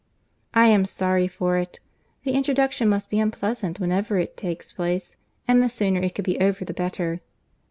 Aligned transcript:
I 0.55 0.65
am 0.65 0.85
sorry 0.85 1.27
for 1.27 1.57
it. 1.57 1.79
The 2.23 2.31
introduction 2.31 2.89
must 2.89 3.11
be 3.11 3.19
unpleasant, 3.19 3.79
whenever 3.79 4.17
it 4.17 4.35
takes 4.35 4.73
place; 4.73 5.15
and 5.47 5.61
the 5.61 5.69
sooner 5.69 6.01
it 6.01 6.15
could 6.15 6.25
be 6.25 6.39
over, 6.39 6.65
the 6.65 6.73
better." 6.73 7.21